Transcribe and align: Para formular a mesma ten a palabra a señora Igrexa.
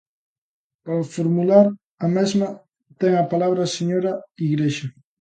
Para 0.83 1.03
formular 1.15 1.65
a 2.05 2.07
mesma 2.15 2.47
ten 2.99 3.11
a 3.23 3.29
palabra 3.31 3.61
a 3.65 3.73
señora 3.77 4.11
Igrexa. 4.47 4.87